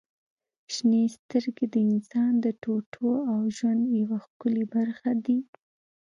[0.73, 5.39] •شنې سترګې د انسان د ټوټو او ژوند یوه ښکلي برخه دي.